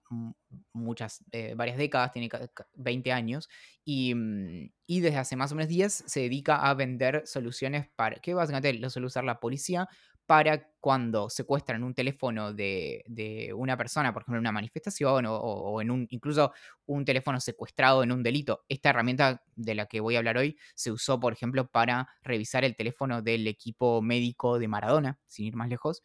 muchas, 0.73 1.25
eh, 1.33 1.55
varias 1.57 1.77
décadas, 1.77 2.13
tiene 2.13 2.31
20 2.75 3.13
años, 3.13 3.49
y, 3.85 4.15
mm, 4.15 4.71
y, 4.87 5.01
desde 5.01 5.19
hace 5.19 5.37
más 5.37 5.53
o 5.53 5.57
menos 5.57 5.69
10 5.69 6.05
se 6.07 6.21
dedica 6.21 6.57
a 6.57 6.75
vender 6.75 7.23
soluciones 7.27 7.89
para, 7.97 8.17
que 8.21 8.35
básicamente 8.35 8.73
lo 8.75 8.89
suele 8.89 9.07
usar 9.07 9.25
la 9.25 9.41
policía 9.41 9.89
para 10.29 10.69
cuando 10.81 11.31
secuestran 11.31 11.83
un 11.83 11.95
teléfono 11.95 12.53
de, 12.53 13.51
una 13.57 13.79
persona, 13.79 14.13
por 14.13 14.23
ejemplo, 14.23 14.37
en 14.37 14.41
una 14.41 14.53
manifestación 14.53 15.25
o, 15.27 15.81
en 15.81 15.91
un, 15.91 16.07
incluso 16.11 16.53
un 16.85 17.07
teléfono 17.07 17.41
secuestrado 17.41 18.03
en 18.03 18.13
un 18.13 18.23
delito. 18.23 18.63
Esta 18.69 18.91
herramienta 18.91 19.43
de 19.57 19.75
la 19.75 19.87
que 19.87 20.01
voy 20.01 20.17
a 20.17 20.19
hablar 20.19 20.37
hoy 20.37 20.59
se 20.75 20.93
usó, 20.93 21.19
por 21.19 21.33
ejemplo, 21.33 21.71
para 21.71 22.09
revisar 22.23 22.63
el 22.67 22.77
teléfono 22.77 23.23
del 23.23 23.47
equipo 23.47 24.03
médico 24.03 24.59
de 24.59 24.69
Maradona, 24.69 25.19
sin 25.27 25.47
ir 25.47 25.57
más 25.57 25.71
lejos. 25.71 26.03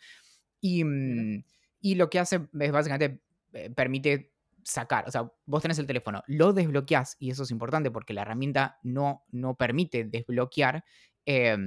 Y, 0.64 0.84
mm, 0.86 1.44
y 1.82 1.96
lo 1.96 2.10
que 2.10 2.20
hace 2.20 2.48
es 2.58 2.72
básicamente 2.72 3.22
eh, 3.52 3.70
permite 3.70 4.32
sacar, 4.64 5.06
o 5.06 5.12
sea, 5.12 5.30
vos 5.46 5.62
tenés 5.62 5.78
el 5.78 5.86
teléfono, 5.86 6.24
lo 6.28 6.54
desbloqueás, 6.54 7.18
y 7.20 7.30
eso 7.32 7.44
es 7.44 7.52
importante 7.52 7.92
porque 7.92 8.14
la 8.14 8.22
herramienta 8.22 8.80
no, 8.82 9.26
no 9.32 9.56
permite 9.56 10.06
desbloquear, 10.06 10.86
eh, 11.26 11.58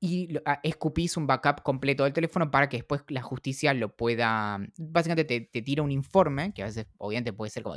y 0.00 0.28
escupís 0.62 1.16
un 1.16 1.26
backup 1.26 1.62
completo 1.62 2.04
del 2.04 2.12
teléfono 2.12 2.50
para 2.50 2.68
que 2.68 2.78
después 2.78 3.02
la 3.08 3.22
justicia 3.22 3.74
lo 3.74 3.96
pueda, 3.96 4.58
básicamente 4.76 5.24
te, 5.24 5.48
te 5.52 5.62
tira 5.62 5.82
un 5.84 5.92
informe, 5.92 6.52
que 6.52 6.62
a 6.62 6.66
veces 6.66 6.86
obviamente 6.98 7.32
puede 7.32 7.50
ser 7.50 7.62
como 7.62 7.76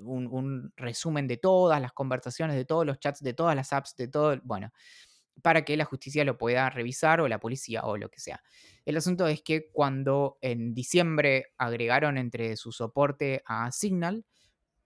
un, 0.00 0.26
un, 0.26 0.72
resumen 0.76 1.26
de 1.26 1.36
todas 1.36 1.80
las 1.80 1.92
conversaciones, 1.92 2.56
de 2.56 2.64
todos 2.64 2.86
los 2.86 2.98
chats, 2.98 3.22
de 3.22 3.34
todas 3.34 3.56
las 3.56 3.72
apps, 3.72 3.94
de 3.96 4.08
todo, 4.08 4.38
bueno, 4.44 4.72
para 5.42 5.64
que 5.64 5.76
la 5.76 5.84
justicia 5.84 6.24
lo 6.24 6.38
pueda 6.38 6.70
revisar 6.70 7.20
o 7.20 7.28
la 7.28 7.40
policía 7.40 7.82
o 7.84 7.96
lo 7.96 8.08
que 8.08 8.20
sea. 8.20 8.42
El 8.84 8.96
asunto 8.96 9.26
es 9.26 9.42
que 9.42 9.70
cuando 9.72 10.38
en 10.40 10.74
diciembre 10.74 11.52
agregaron 11.58 12.18
entre 12.18 12.56
su 12.56 12.72
soporte 12.72 13.42
a 13.46 13.70
Signal, 13.72 14.24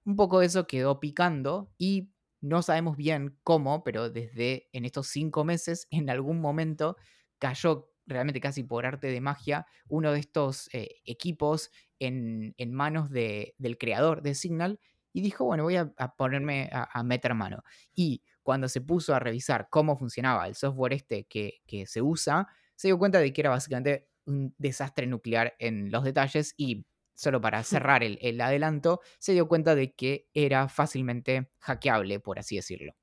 un 0.04 0.16
poco 0.16 0.42
eso 0.42 0.66
quedó 0.66 1.00
picando 1.00 1.72
y 1.78 2.10
no 2.40 2.62
sabemos 2.62 2.96
bien 2.96 3.38
cómo, 3.42 3.82
pero 3.84 4.10
desde 4.10 4.68
en 4.72 4.84
estos 4.84 5.08
cinco 5.08 5.44
meses, 5.44 5.86
en 5.90 6.08
algún 6.08 6.40
momento 6.40 6.96
cayó 7.38 7.90
realmente 8.06 8.40
casi 8.40 8.62
por 8.62 8.86
arte 8.86 9.08
de 9.08 9.20
magia 9.20 9.66
uno 9.88 10.12
de 10.12 10.20
estos 10.20 10.68
eh, 10.72 10.96
equipos 11.04 11.70
en, 11.98 12.54
en 12.56 12.72
manos 12.72 13.10
de, 13.10 13.54
del 13.58 13.76
creador 13.76 14.22
de 14.22 14.34
Signal 14.34 14.80
y 15.12 15.20
dijo, 15.20 15.44
bueno, 15.44 15.64
voy 15.64 15.76
a, 15.76 15.92
a 15.96 16.14
ponerme 16.16 16.70
a, 16.72 16.88
a, 16.98 17.02
meter 17.02 17.34
mano. 17.34 17.62
Y 17.94 18.22
cuando 18.48 18.66
se 18.66 18.80
puso 18.80 19.14
a 19.14 19.18
revisar 19.18 19.68
cómo 19.68 19.98
funcionaba 19.98 20.46
el 20.46 20.54
software 20.54 20.94
este 20.94 21.24
que, 21.24 21.60
que 21.66 21.84
se 21.84 22.00
usa, 22.00 22.48
se 22.76 22.88
dio 22.88 22.98
cuenta 22.98 23.18
de 23.18 23.30
que 23.30 23.42
era 23.42 23.50
básicamente 23.50 24.08
un 24.24 24.54
desastre 24.56 25.06
nuclear 25.06 25.54
en 25.58 25.90
los 25.90 26.02
detalles 26.02 26.54
y 26.56 26.86
solo 27.14 27.42
para 27.42 27.62
cerrar 27.62 28.02
el, 28.02 28.18
el, 28.22 28.40
adelanto, 28.40 29.02
se 29.18 29.32
dio 29.32 29.48
cuenta 29.48 29.74
de 29.74 29.92
que 29.92 30.30
era 30.32 30.70
fácilmente 30.70 31.50
hackeable, 31.58 32.20
por 32.20 32.38
así 32.38 32.56
decirlo. 32.56 32.94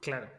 Claro. 0.00 0.30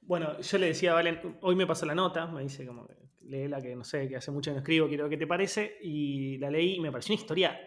Bueno, 0.00 0.40
yo 0.40 0.56
le 0.56 0.68
decía 0.68 0.92
a 0.92 0.94
Valen, 0.94 1.36
hoy 1.42 1.56
me 1.56 1.66
pasó 1.66 1.84
la 1.84 1.94
nota, 1.94 2.26
me 2.26 2.40
dice 2.40 2.64
como, 2.64 2.88
la 3.20 3.60
que 3.60 3.76
no 3.76 3.84
sé, 3.84 4.08
que 4.08 4.16
hace 4.16 4.30
mucho 4.30 4.50
que 4.50 4.54
no 4.54 4.60
escribo, 4.60 4.88
quiero 4.88 5.04
ver 5.04 5.10
qué 5.10 5.18
te 5.18 5.26
parece, 5.26 5.76
y 5.82 6.38
la 6.38 6.50
leí 6.50 6.76
y 6.76 6.80
me 6.80 6.90
pareció 6.90 7.12
una 7.12 7.20
historia 7.20 7.60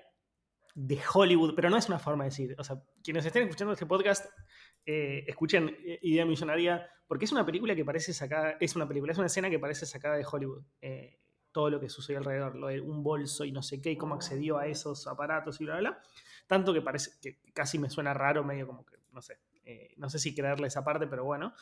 de 0.73 0.99
Hollywood, 1.13 1.53
pero 1.55 1.69
no 1.69 1.77
es 1.77 1.87
una 1.89 1.99
forma 1.99 2.23
de 2.23 2.29
decir. 2.29 2.55
O 2.57 2.63
sea, 2.63 2.81
quienes 3.03 3.25
estén 3.25 3.43
escuchando 3.43 3.73
este 3.73 3.85
podcast, 3.85 4.25
eh, 4.85 5.25
escuchen 5.27 5.75
eh, 5.85 5.99
Idea 6.01 6.25
Millonaria, 6.25 6.89
porque 7.07 7.25
es 7.25 7.31
una 7.31 7.45
película 7.45 7.75
que 7.75 7.85
parece 7.85 8.13
sacada, 8.13 8.57
es 8.59 8.75
una 8.75 8.87
película, 8.87 9.11
es 9.11 9.17
una 9.17 9.27
escena 9.27 9.49
que 9.49 9.59
parece 9.59 9.85
sacada 9.85 10.15
de 10.15 10.25
Hollywood. 10.29 10.63
Eh, 10.81 11.17
todo 11.51 11.69
lo 11.69 11.79
que 11.79 11.89
sucedió 11.89 12.19
alrededor, 12.19 12.55
lo 12.55 12.67
de 12.67 12.79
un 12.79 13.03
bolso 13.03 13.43
y 13.43 13.51
no 13.51 13.61
sé 13.61 13.81
qué, 13.81 13.91
y 13.91 13.97
cómo 13.97 14.15
accedió 14.15 14.57
a 14.57 14.67
esos 14.67 15.05
aparatos 15.07 15.59
y 15.59 15.65
bla, 15.65 15.79
bla, 15.79 15.89
bla. 15.89 16.01
Tanto 16.47 16.73
que 16.73 16.81
parece 16.81 17.11
que 17.21 17.39
casi 17.53 17.77
me 17.77 17.89
suena 17.89 18.13
raro, 18.13 18.43
medio 18.43 18.65
como 18.65 18.85
que, 18.85 18.95
no 19.11 19.21
sé, 19.21 19.39
eh, 19.65 19.93
no 19.97 20.09
sé 20.09 20.19
si 20.19 20.33
creerle 20.33 20.67
esa 20.67 20.83
parte, 20.83 21.07
pero 21.07 21.25
bueno. 21.25 21.53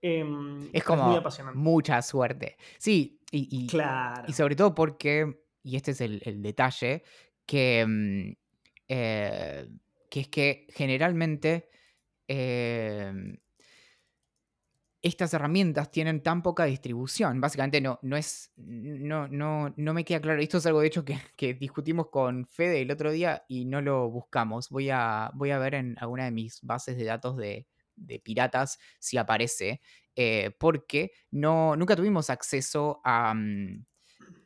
Eh, 0.00 0.24
es 0.72 0.82
como 0.84 1.18
es 1.18 1.54
mucha 1.54 2.00
suerte. 2.00 2.56
Sí, 2.78 3.20
y, 3.30 3.64
y, 3.64 3.66
claro. 3.66 4.24
y, 4.26 4.32
sobre 4.32 4.56
todo 4.56 4.74
porque, 4.74 5.44
y 5.62 5.76
este 5.76 5.90
es 5.90 6.00
el, 6.00 6.22
el 6.24 6.42
detalle, 6.42 7.02
que, 7.44 7.84
mm, 7.86 8.32
que 8.86 10.20
es 10.20 10.28
que 10.28 10.66
generalmente 10.70 11.68
em, 12.28 13.36
estas 15.04 15.34
herramientas 15.34 15.90
tienen 15.90 16.22
tan 16.22 16.42
poca 16.42 16.64
distribución. 16.64 17.38
Básicamente 17.38 17.78
no, 17.82 17.98
no 18.00 18.16
es. 18.16 18.52
No, 18.56 19.28
no, 19.28 19.74
no 19.76 19.92
me 19.92 20.02
queda 20.02 20.20
claro. 20.20 20.40
Esto 20.40 20.56
es 20.56 20.66
algo 20.66 20.80
de 20.80 20.86
hecho 20.86 21.04
que, 21.04 21.54
discutimos 21.54 22.08
con 22.08 22.46
Fede 22.46 22.80
el 22.80 22.90
otro 22.90 23.12
día 23.12 23.44
y 23.46 23.66
no 23.66 23.82
lo 23.82 24.08
buscamos. 24.08 24.70
Voy 24.70 24.88
a, 24.88 25.30
voy 25.34 25.50
a 25.50 25.58
ver 25.58 25.74
en 25.74 25.96
alguna 26.00 26.24
de 26.24 26.30
mis 26.30 26.58
bases 26.62 26.96
de 26.96 27.04
datos 27.04 27.36
de, 27.36 27.66
piratas 28.22 28.78
si 28.98 29.18
aparece. 29.18 29.82
Eh, 30.16 30.56
porque 30.58 31.12
no, 31.30 31.76
nunca 31.76 31.96
tuvimos 31.96 32.30
acceso 32.30 33.02
a, 33.04 33.34
mm, 33.34 33.84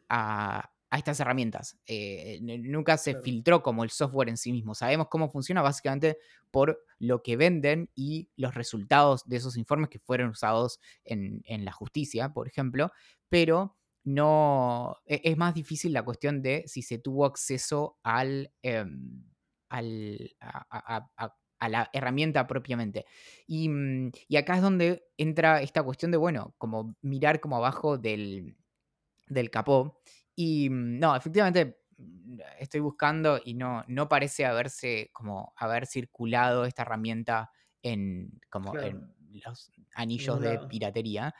a, 0.09 0.71
a 0.91 0.99
estas 0.99 1.21
herramientas. 1.21 1.79
Eh, 1.87 2.39
nunca 2.43 2.97
se 2.97 3.13
Claro. 3.13 3.25
filtró 3.25 3.63
como 3.63 3.85
el 3.85 3.91
software 3.91 4.29
en 4.31 4.37
sí 4.39 4.53
mismo. 4.53 4.75
Sabemos 4.75 5.09
cómo 5.11 5.29
funciona 5.31 5.63
básicamente 5.63 6.19
por 6.51 6.81
lo 6.99 7.23
que 7.23 7.37
venden 7.37 7.91
y 7.95 8.31
los 8.37 8.55
resultados 8.55 9.25
de 9.27 9.37
esos 9.37 9.57
informes 9.57 9.91
que 9.91 9.99
fueron 9.99 10.31
usados 10.31 10.81
en, 11.05 11.43
en 11.45 11.65
la 11.65 11.73
justicia, 11.73 12.33
por 12.33 12.49
ejemplo, 12.49 12.91
pero 13.29 13.77
no 14.05 14.97
e, 15.07 15.21
es 15.25 15.37
más 15.37 15.55
difícil 15.55 15.93
la 15.93 16.03
cuestión 16.05 16.43
de 16.43 16.65
si 16.67 16.83
se 16.83 16.99
tuvo 16.99 17.27
acceso 17.27 17.99
al, 18.03 18.53
em, 18.63 19.25
al 19.69 20.35
a, 20.41 20.67
a, 20.71 21.11
a, 21.17 21.37
a, 21.59 21.69
la 21.69 21.91
herramienta 21.93 22.47
propiamente. 22.47 23.05
Y, 23.47 23.69
mm, 23.69 24.13
y, 24.29 24.37
acá 24.37 24.57
es 24.57 24.63
donde 24.63 25.05
entra 25.19 25.61
esta 25.61 25.83
cuestión 25.83 26.11
de, 26.13 26.17
bueno, 26.17 26.55
como 26.59 26.97
mirar 27.03 27.41
como 27.41 27.57
abajo 27.57 27.99
del, 27.99 28.57
del 29.27 29.51
capó 29.51 30.01
y 30.39 30.71
mm, 30.71 30.99
no, 31.01 31.17
efectivamente 31.17 31.81
mm, 31.97 32.39
estoy 32.61 32.81
buscando 32.81 33.41
y 33.45 33.55
no, 33.55 33.85
no 33.89 34.09
parece 34.09 34.47
haberse 34.47 35.11
como 35.13 35.53
haber 35.57 35.87
circulado 35.87 36.65
esta 36.65 36.83
herramienta 36.83 37.51
en 37.83 38.41
como 38.51 38.73
Claro. 38.73 38.87
en 38.87 39.15
los 39.45 39.73
anillos 39.95 40.41
de 40.41 40.61
piratería. 40.61 41.35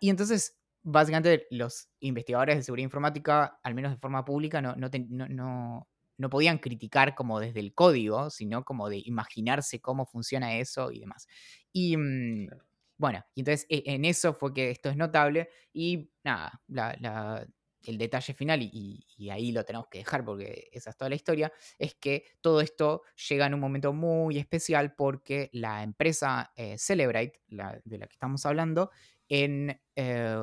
Y 0.00 0.10
entonces, 0.10 0.58
básicamente, 0.82 1.46
los 1.50 1.88
investigadores 2.00 2.56
de 2.56 2.62
seguridad 2.62 2.84
informática, 2.86 3.60
al 3.62 3.74
menos 3.74 3.92
de 3.92 3.98
forma 3.98 4.24
pública, 4.24 4.60
no, 4.62 4.74
no, 4.76 4.90
ten- 4.90 5.08
no- 5.10 5.28
no- 5.28 5.88
no 6.18 6.30
podían 6.30 6.58
criticar 6.58 7.14
como 7.14 7.40
desde 7.40 7.60
el 7.60 7.74
código, 7.74 8.30
sino 8.30 8.64
como 8.64 8.88
de 8.88 9.02
imaginarse 9.04 9.80
cómo 9.80 10.06
funciona 10.06 10.56
eso 10.56 10.90
y 10.92 11.00
demás. 11.00 11.26
Y 11.72 11.96
mm, 11.96 12.48
Claro. 12.48 12.66
bueno, 12.98 13.24
y 13.34 13.40
entonces 13.40 13.66
e- 13.68 13.82
en 13.86 14.04
eso 14.04 14.32
fue 14.34 14.54
que 14.54 14.70
esto 14.70 14.88
es 14.90 14.96
notable 14.96 15.48
y 15.72 16.10
nada, 16.24 16.62
la- 16.68 16.96
la- 17.00 17.46
el 17.90 17.98
detalle 17.98 18.34
final, 18.34 18.62
y, 18.62 19.06
ahí 19.30 19.52
lo 19.52 19.64
tenemos 19.64 19.88
que 19.88 19.98
dejar 19.98 20.24
porque 20.24 20.68
esa 20.72 20.90
es 20.90 20.96
toda 20.96 21.08
la 21.08 21.16
historia, 21.16 21.52
es 21.78 21.94
que 21.94 22.24
todo 22.40 22.60
esto 22.60 23.02
llega 23.28 23.46
en 23.46 23.54
un 23.54 23.60
momento 23.60 23.92
muy 23.92 24.38
especial 24.38 24.94
porque 24.94 25.50
la 25.52 25.82
empresa 25.82 26.52
eh, 26.56 26.78
Celebrate, 26.78 27.40
de 27.48 27.98
la 27.98 28.06
que 28.06 28.12
estamos 28.12 28.46
hablando, 28.46 28.90
en, 29.28 29.80
eh, 29.96 30.36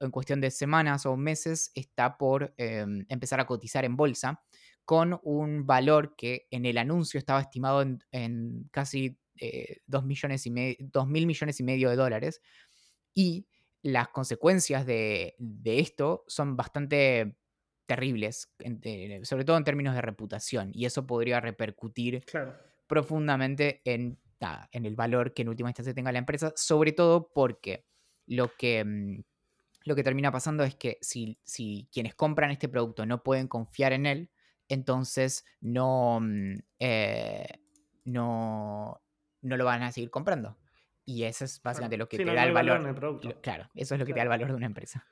en 0.00 0.10
cuestión 0.10 0.40
de 0.40 0.50
semanas 0.50 1.06
o 1.06 1.16
meses 1.16 1.70
está 1.74 2.18
por 2.18 2.54
eh, 2.56 2.84
empezar 3.08 3.40
a 3.40 3.46
cotizar 3.46 3.84
en 3.84 3.96
bolsa 3.96 4.42
con 4.84 5.18
un 5.22 5.66
valor 5.66 6.14
que 6.16 6.46
en 6.50 6.66
el 6.66 6.78
anuncio 6.78 7.18
estaba 7.18 7.40
estimado 7.40 7.82
en, 8.10 8.68
casi 8.70 9.18
eh, 9.40 9.78
2 9.86 10.04
millones 10.04 10.46
y 10.46 10.50
me- 10.50 10.76
2 10.80 11.06
mil 11.08 11.26
millones 11.26 11.60
y 11.60 11.62
medio 11.62 11.88
de 11.90 11.96
dólares. 11.96 12.40
Y 13.14 13.46
las 13.82 14.08
consecuencias 14.08 14.86
de, 14.86 15.34
de 15.38 15.80
esto 15.80 16.24
son 16.28 16.56
bastante 16.56 17.38
terribles, 17.86 18.52
en- 18.60 19.24
sobre 19.24 19.44
todo 19.44 19.56
en 19.56 19.64
términos 19.64 19.94
de 19.94 20.02
reputación. 20.02 20.70
Y 20.74 20.86
eso 20.86 21.06
podría 21.06 21.40
repercutir 21.40 22.24
Claro. 22.24 22.58
profundamente 22.86 23.82
en, 23.84 24.20
nada, 24.40 24.68
en 24.72 24.86
el 24.86 24.96
valor 24.96 25.34
que 25.34 25.42
en 25.42 25.48
última 25.48 25.70
instancia 25.70 25.94
tenga 25.94 26.12
la 26.12 26.18
empresa, 26.18 26.52
sobre 26.56 26.92
todo 26.92 27.32
porque 27.32 27.86
lo 28.26 28.52
que, 28.56 28.84
mm, 28.84 29.22
lo 29.84 29.94
que 29.96 30.04
termina 30.04 30.30
pasando 30.32 30.64
es 30.64 30.76
que 30.76 30.98
si, 31.00 31.38
si 31.44 31.88
quienes 31.92 32.14
compran 32.14 32.50
este 32.50 32.68
producto 32.68 33.04
no 33.06 33.22
pueden 33.22 33.48
confiar 33.48 33.92
en 33.92 34.06
él, 34.06 34.30
entonces 34.68 35.44
no, 35.60 36.20
mm, 36.20 36.54
eh, 36.78 37.46
no, 38.04 39.02
no 39.42 39.56
lo 39.56 39.64
van 39.64 39.82
a 39.82 39.92
seguir 39.92 40.10
comprando. 40.10 40.56
Y 41.04 41.24
eso 41.24 41.44
es 41.44 41.60
básicamente 41.62 41.96
lo 41.96 42.08
que 42.08 42.16
te 42.18 42.24
no- 42.24 42.34
da 42.34 42.44
el 42.44 42.52
valor 42.52 42.74
valor. 42.74 42.82
en 42.84 42.88
el 42.90 42.94
producto. 42.94 43.40
claro, 43.40 43.68
eso 43.74 43.94
es 43.94 43.98
lo 44.00 44.06
que 44.06 44.12
te 44.12 44.18
da 44.18 44.22
el 44.24 44.28
valor 44.28 44.48
de 44.48 44.54
una 44.54 44.66
empresa. 44.66 45.06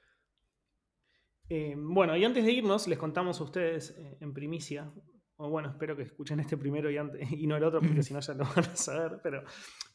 Eh, 1.49 1.75
bueno, 1.76 2.16
y 2.16 2.25
antes 2.25 2.44
de 2.44 2.52
irnos, 2.52 2.87
les 2.87 2.99
contamos 2.99 3.40
a 3.40 3.44
ustedes 3.44 3.90
eh, 3.99 4.18
en 4.20 4.32
primicia, 4.32 4.92
o 5.37 5.49
bueno, 5.50 5.68
espero 5.70 5.97
que 5.97 6.02
escuchen 6.04 6.38
este 6.38 6.56
primero 6.56 6.90
y, 6.90 6.97
antes, 6.97 7.20
y 7.32 7.47
no 7.47 7.56
el 7.56 7.64
otro, 7.64 7.80
porque 7.80 8.02
si 8.04 8.14
no 8.14 8.20
ya 8.20 8.35
lo 8.35 8.44
van 8.44 8.64
a 8.66 8.76
saber, 8.76 9.18
pero 9.23 9.42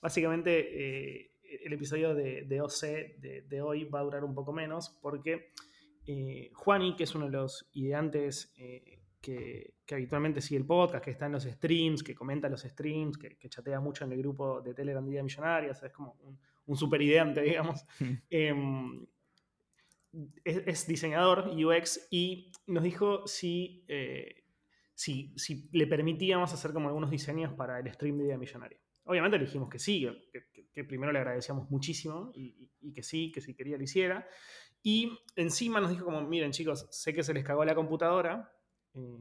básicamente 0.02 1.20
eh, 1.22 1.32
el 1.64 1.72
episodio 1.72 2.14
de, 2.14 2.42
de 2.44 2.60
OC 2.62 2.82
de, 3.20 3.46
de 3.48 3.62
hoy 3.62 3.86
va 3.86 4.00
a 4.00 4.04
durar 4.04 4.24
un 4.26 4.36
poco 4.36 4.52
menos, 4.52 4.90
porque 5.02 5.52
Juani, 6.54 6.96
que 6.96 7.04
es 7.06 7.16
uno 7.16 7.26
de 7.26 7.32
los 7.32 7.68
ideantes 7.74 8.54
que, 9.26 9.74
que 9.86 9.96
habitualmente 9.96 10.40
sigue 10.42 10.60
el 10.60 10.66
podcast, 10.68 11.04
que 11.04 11.12
está 11.12 11.26
en 11.26 11.32
los 11.34 11.44
streams, 11.44 12.04
que 12.04 12.14
comenta 12.14 12.48
los 12.48 12.62
streams, 12.62 13.18
que, 13.18 13.38
que 13.38 13.50
chatea 13.50 13.80
mucho 13.80 14.06
en 14.06 14.12
el 14.12 14.20
grupo 14.20 14.62
de 14.62 14.74
Telegram 14.76 15.06
Día 15.10 15.24
Millonaria, 15.24 15.72
es 15.72 15.92
como 15.92 16.16
un, 16.22 16.38
un 16.68 16.78
super 16.78 17.02
ideante, 17.02 17.42
digamos. 17.50 17.86
Em, 18.30 19.06
es, 20.44 20.58
es 20.66 20.88
diseñador 20.88 21.50
UX 21.50 22.08
y 22.12 22.52
nos 22.68 22.84
dijo 22.84 23.28
si, 23.28 23.84
eh, 23.88 24.44
si, 24.94 25.34
si 25.36 25.68
le 25.74 25.88
permitíamos 25.88 26.54
hacer 26.54 26.72
como 26.72 26.88
algunos 26.88 27.10
diseños 27.12 27.54
para 27.54 27.80
el 27.80 27.92
stream 27.94 28.18
de 28.20 28.26
Día 28.26 28.38
Millonario. 28.38 28.78
Obviamente 29.06 29.38
le 29.38 29.46
dijimos 29.46 29.70
que 29.70 29.80
sí, 29.80 30.08
que, 30.32 30.46
que- 30.54 30.66
que 30.76 30.84
primero 30.84 31.12
le 31.14 31.20
agradecíamos 31.20 31.70
muchísimo 31.72 32.32
y, 32.36 32.44
y- 32.82 32.90
y 32.90 32.94
que 32.94 33.02
sí, 33.02 33.32
que 33.32 33.40
si 33.42 33.54
quería 33.56 33.78
lo 33.78 33.84
hiciera. 33.84 34.28
Y 34.84 35.18
encima 35.38 35.80
nos 35.80 35.90
dijo 35.90 36.04
como, 36.06 36.22
miren 36.22 36.52
chicos, 36.52 36.88
sé 36.92 37.14
que 37.14 37.24
se 37.24 37.34
les 37.34 37.44
cagó 37.46 37.64
la 37.66 37.74
computadora, 37.76 38.52
eh, 38.96 39.18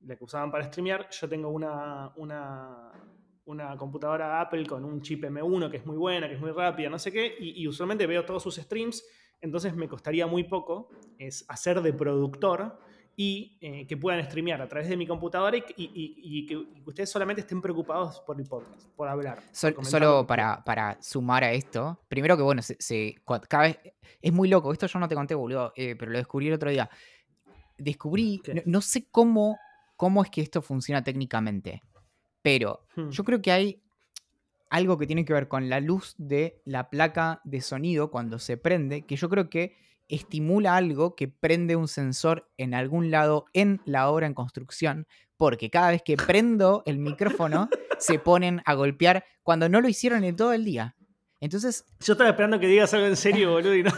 la 0.00 0.16
que 0.16 0.24
usaban 0.24 0.50
para 0.50 0.64
streamear, 0.64 1.08
yo 1.10 1.28
tengo 1.28 1.48
una, 1.48 2.12
una, 2.16 2.92
una 3.46 3.76
computadora 3.76 4.40
Apple 4.40 4.66
con 4.66 4.84
un 4.84 5.00
chip 5.00 5.24
M1 5.24 5.70
que 5.70 5.78
es 5.78 5.86
muy 5.86 5.96
buena, 5.96 6.28
que 6.28 6.34
es 6.34 6.40
muy 6.40 6.50
rápida, 6.52 6.88
no 6.90 6.98
sé 6.98 7.10
qué, 7.12 7.34
y, 7.38 7.62
y 7.62 7.66
usualmente 7.68 8.06
veo 8.06 8.24
todos 8.24 8.42
sus 8.42 8.56
streams, 8.56 9.04
entonces 9.40 9.74
me 9.74 9.88
costaría 9.88 10.26
muy 10.26 10.44
poco 10.44 10.90
es 11.18 11.44
hacer 11.48 11.80
de 11.82 11.92
productor 11.92 12.78
y 13.18 13.56
eh, 13.62 13.86
que 13.86 13.96
puedan 13.96 14.22
streamear 14.24 14.60
a 14.60 14.68
través 14.68 14.88
de 14.90 14.96
mi 14.96 15.06
computadora 15.06 15.56
y, 15.56 15.64
y- 15.76 15.84
y- 15.94 16.14
y 16.40 16.46
que, 16.46 16.56
ustedes 16.84 17.08
solamente 17.10 17.40
estén 17.40 17.62
preocupados 17.62 18.20
por 18.20 18.38
el 18.38 18.46
podcast, 18.46 18.86
por 18.94 19.08
hablar. 19.08 19.38
Sol- 19.52 19.74
solo 19.84 20.26
para, 20.26 20.62
para 20.62 21.00
sumar 21.00 21.42
a 21.42 21.52
esto, 21.52 21.98
primero 22.08 22.36
que 22.36 22.42
bueno, 22.42 22.60
se, 22.60 22.76
se- 22.78 23.14
cada 23.48 23.64
vez, 23.64 23.78
es 24.20 24.32
muy 24.32 24.48
loco, 24.48 24.70
esto 24.72 24.86
yo 24.86 24.98
no 24.98 25.08
te 25.08 25.14
conté, 25.14 25.34
boludo, 25.34 25.72
eh, 25.76 25.96
pero 25.98 26.12
lo 26.12 26.18
descubrí 26.18 26.48
el 26.48 26.54
otro 26.54 26.68
día. 26.70 26.90
Descubrí, 27.78 28.42
no, 28.54 28.62
no 28.66 28.80
sé 28.80 29.06
cómo, 29.10 29.58
cómo 29.96 30.22
es 30.22 30.30
que 30.30 30.40
esto 30.40 30.62
funciona 30.62 31.02
técnicamente, 31.04 31.82
pero 32.42 32.80
Hmm. 32.96 33.10
yo 33.10 33.24
creo 33.24 33.42
que 33.42 33.52
hay 33.52 33.82
algo 34.70 34.98
que 34.98 35.06
tiene 35.06 35.24
que 35.24 35.32
ver 35.32 35.48
con 35.48 35.68
la 35.68 35.80
luz 35.80 36.14
de 36.18 36.60
la 36.64 36.88
placa 36.90 37.40
de 37.44 37.60
sonido 37.60 38.10
cuando 38.10 38.38
se 38.38 38.56
prende, 38.56 39.02
que 39.02 39.16
yo 39.16 39.28
creo 39.28 39.48
que 39.50 39.76
estimula 40.08 40.76
algo 40.76 41.14
que 41.16 41.28
prende 41.28 41.76
un 41.76 41.88
sensor 41.88 42.48
en 42.56 42.74
algún 42.74 43.10
lado 43.10 43.46
en 43.52 43.80
la 43.84 44.08
obra 44.08 44.26
en 44.26 44.34
construcción, 44.34 45.06
porque 45.36 45.68
cada 45.70 45.90
vez 45.90 46.02
que 46.02 46.16
prendo 46.16 46.82
el 46.86 46.98
micrófono 46.98 47.68
se 47.98 48.18
ponen 48.18 48.62
a 48.64 48.74
golpear 48.74 49.24
cuando 49.42 49.68
no 49.68 49.80
lo 49.80 49.88
hicieron 49.88 50.24
en 50.24 50.36
todo 50.36 50.52
el 50.52 50.64
día. 50.64 50.94
Entonces, 51.40 51.84
Yo 52.00 52.14
estaba 52.14 52.30
esperando 52.30 52.58
que 52.58 52.66
digas 52.66 52.92
algo 52.94 53.06
en 53.06 53.16
serio, 53.16 53.50
boludo, 53.52 53.74
y 53.74 53.82
no. 53.82 53.92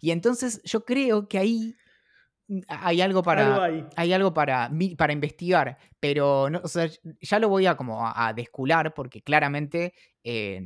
y 0.00 0.10
entonces 0.12 0.62
yo 0.64 0.84
creo 0.84 1.28
que 1.28 1.38
ahí 1.38 1.74
hay 2.68 3.00
algo 3.00 3.22
para 3.22 3.64
algo 3.64 3.88
hay. 3.96 4.12
algo 4.12 4.32
para, 4.32 4.70
para 4.96 5.12
investigar, 5.12 5.78
pero 5.98 6.48
no, 6.48 6.60
o 6.62 6.68
sea, 6.68 6.88
ya 7.20 7.38
lo 7.38 7.48
voy 7.48 7.66
a 7.66 7.76
como 7.76 8.06
a, 8.06 8.28
a 8.28 8.32
descular 8.32 8.94
porque 8.94 9.22
claramente, 9.22 9.94
eh, 10.22 10.60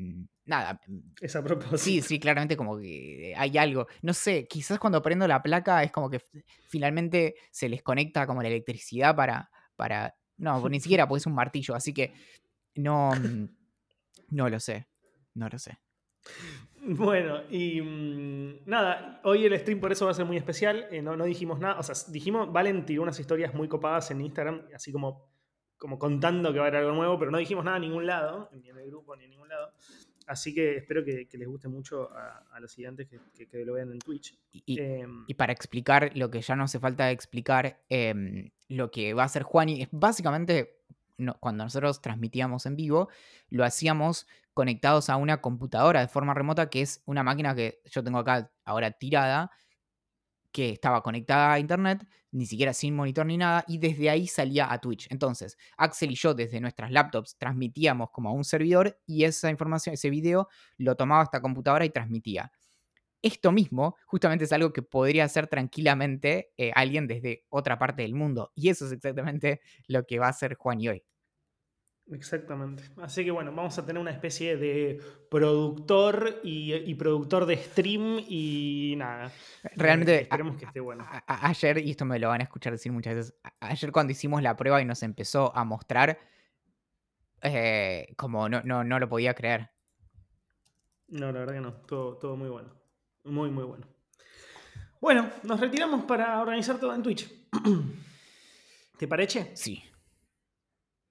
nada, 0.45 0.81
Es 1.21 1.37
a 1.37 1.43
propósito. 1.43 1.79
sí, 1.79 2.03
sí, 2.03 2.19
claramente 2.19 2.57
como 2.57 2.79
que 2.79 3.35
hay 3.37 3.57
algo, 3.57 3.87
no 4.03 4.13
sé, 4.13 4.47
quizás 4.47 4.79
cuando 4.79 5.01
prendo 5.03 5.27
la 5.27 5.43
placa 5.43 5.83
es 5.83 5.91
como 5.91 6.11
que 6.11 6.21
finalmente 6.69 7.35
se 7.51 7.69
les 7.69 7.83
conecta 7.83 8.27
como 8.27 8.43
la 8.43 8.49
electricidad 8.49 9.17
para, 9.17 9.51
para, 9.77 10.15
no, 10.37 10.69
ni 10.69 10.81
siquiera 10.81 11.09
pues 11.09 11.23
es 11.23 11.27
un 11.27 11.35
martillo, 11.35 11.75
así 11.75 11.95
que 11.95 12.13
no, 12.75 13.13
mm, 13.13 13.49
no 14.31 14.49
lo 14.49 14.61
sé, 14.61 14.87
no 15.35 15.49
lo 15.49 15.59
sé. 15.59 15.79
Bueno, 16.83 17.43
y 17.51 17.81
mm, 17.83 18.61
nada, 18.67 19.21
hoy 19.25 19.45
el 19.45 19.59
stream 19.59 19.81
por 19.81 19.93
eso 19.93 20.07
va 20.07 20.13
a 20.13 20.15
ser 20.15 20.25
muy 20.25 20.37
especial. 20.37 20.87
eh, 20.91 21.03
no, 21.03 21.17
no 21.17 21.25
dijimos 21.25 21.59
nada, 21.61 21.79
o 21.79 21.83
sea, 21.83 21.95
dijimos, 22.11 22.51
Valen 22.53 22.87
tiró 22.87 23.03
unas 23.03 23.19
historias 23.21 23.55
muy 23.55 23.69
copadas 23.69 24.11
en 24.11 24.21
Instagram, 24.23 24.63
así 24.75 24.91
como, 24.91 25.29
como 25.77 25.99
contando 25.99 26.53
que 26.53 26.59
va 26.59 26.65
a 26.65 26.69
haber 26.69 26.81
algo 26.81 26.93
nuevo, 26.93 27.19
pero 27.19 27.31
no 27.31 27.39
dijimos 27.39 27.65
nada 27.65 27.77
en 27.77 27.83
ningún 27.83 28.07
lado, 28.07 28.49
ni 28.55 28.71
en 28.71 28.79
el 28.79 28.87
grupo, 28.87 29.15
ni 29.17 29.25
en 29.25 29.31
ningún 29.31 29.49
lado. 29.49 29.73
Así 30.27 30.55
que 30.55 30.77
espero 30.77 31.05
que, 31.05 31.27
que 31.29 31.37
les 31.39 31.49
guste 31.49 31.69
mucho 31.69 32.11
a, 32.13 32.45
a 32.53 32.61
los 32.61 32.71
siguientes 32.73 33.09
que, 33.09 33.19
que- 33.35 33.47
que 33.49 33.65
lo 33.65 33.75
vean 33.75 33.91
en 33.93 33.99
Twitch. 33.99 34.39
Y, 34.53 34.81
Em, 34.81 35.25
y 35.27 35.35
para 35.35 35.53
explicar 35.53 36.13
lo 36.15 36.31
que 36.31 36.41
ya 36.41 36.55
no 36.57 36.65
hace 36.65 36.79
falta 36.79 37.11
explicar, 37.11 37.81
em, 37.89 38.51
lo 38.69 38.91
que 38.91 39.13
va 39.13 39.23
a 39.23 39.27
hacer 39.27 39.43
Juani 39.43 39.83
es 39.83 39.89
básicamente 39.91 40.77
no- 41.19 41.37
cuando 41.41 41.65
nosotros 41.65 42.01
transmitíamos 42.01 42.65
en 42.67 42.77
vivo, 42.77 43.09
lo 43.51 43.65
hacíamos 43.65 44.27
conectados 44.61 45.09
a 45.09 45.17
una 45.17 45.41
computadora 45.41 46.01
de 46.03 46.09
forma 46.09 46.35
remota, 46.35 46.69
que 46.69 46.83
es 46.83 47.03
una 47.07 47.23
máquina 47.23 47.55
que 47.55 47.81
yo 47.91 48.05
tengo 48.05 48.19
acá 48.19 48.53
ahora 48.67 48.91
tirada, 48.91 49.51
que 50.53 50.69
estaba 50.69 51.03
conectada 51.03 51.55
a 51.55 51.59
internet, 51.59 52.07
ni 52.31 52.45
siquiera 52.45 52.75
sin 52.75 52.95
monitor 52.95 53.25
ni 53.25 53.39
nada, 53.39 53.65
y 53.67 53.79
desde 53.79 54.11
ahí 54.11 54.27
salía 54.27 54.71
a 54.71 54.79
Twitch. 54.79 55.07
Entonces, 55.11 55.57
Axel 55.79 56.11
y 56.11 56.15
yo 56.15 56.35
desde 56.35 56.61
nuestras 56.61 56.91
laptops 56.91 57.39
transmitíamos 57.39 58.11
como 58.11 58.29
a 58.29 58.33
un 58.33 58.45
servidor 58.45 59.01
y 59.07 59.25
esa 59.25 59.49
información, 59.49 59.95
ese 59.95 60.11
video, 60.11 60.47
lo 60.77 60.95
tomaba 60.95 61.23
esta 61.23 61.41
computadora 61.41 61.87
y 61.87 61.91
transmitía. 61.91 62.53
Esto 63.23 63.51
mismo 63.51 63.97
justamente 64.05 64.45
es 64.45 64.53
algo 64.53 64.75
que 64.75 64.83
podría 64.83 65.25
hacer 65.25 65.47
tranquilamente 65.47 66.53
eh, 66.59 66.71
alguien 66.75 67.07
desde 67.07 67.47
otra 67.49 67.79
parte 67.79 68.03
del 68.03 68.15
mundo. 68.15 68.53
Y 68.55 68.69
eso 68.69 68.85
es 68.85 68.93
exactamente 68.93 69.63
lo 69.89 70.05
que 70.05 70.19
va 70.19 70.27
a 70.27 70.31
hacer 70.31 70.57
Juan 70.57 70.83
y 70.83 70.89
hoy. 70.91 71.05
Exactamente. 72.13 72.83
Así 72.97 73.25
que 73.25 73.31
bueno, 73.31 73.53
vamos 73.53 73.79
a 73.79 73.87
tener 73.87 74.01
una 74.01 74.11
especie 74.11 74.57
de 74.57 75.01
productor 75.31 76.41
y, 76.43 76.75
y 76.75 76.95
productor 76.97 77.47
de 77.47 77.57
stream 77.57 78.19
y 78.29 78.95
nada. 78.97 79.31
Realmente, 79.77 80.17
Eh, 80.17 80.21
esperemos 80.23 80.57
que 80.57 80.65
esté 80.65 80.81
bueno. 80.81 81.05
A- 81.09 81.23
a- 81.27 81.49
ayer, 81.49 81.79
y 81.79 81.91
esto 81.93 82.05
me 82.05 82.19
lo 82.19 82.29
van 82.29 82.41
a 82.41 82.45
escuchar 82.45 82.73
decir 82.73 82.91
muchas 82.91 83.15
veces, 83.15 83.35
ayer 83.61 83.93
cuando 83.93 84.11
hicimos 84.13 84.43
la 84.43 84.57
prueba 84.57 84.83
y 84.83 84.85
nos 84.85 85.03
empezó 85.05 85.57
a 85.57 85.65
mostrar, 85.65 86.19
eh, 87.43 88.13
como 88.17 88.49
no, 88.49 88.61
no, 88.65 88.83
no 88.85 88.99
lo 88.99 89.09
podía 89.09 89.35
creer. 89.35 89.71
No, 91.09 91.27
la 91.33 91.41
verdad 91.41 91.55
que 91.55 91.61
no. 91.61 91.73
Todo, 91.75 92.17
todo 92.19 92.37
muy 92.37 92.49
bueno. 92.49 92.71
Muy, 93.25 93.51
muy 93.51 93.65
bueno. 93.65 93.87
Bueno, 95.01 95.31
nos 95.45 95.59
retiramos 95.61 96.05
para 96.05 96.41
organizar 96.41 96.79
todo 96.79 96.95
en 96.95 97.03
Twitch. 97.03 97.31
¿Te 98.99 99.09
parece? 99.09 99.51
Sí. 99.57 99.83